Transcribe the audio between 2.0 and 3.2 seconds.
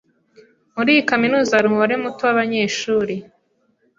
muto wabanyeshuri.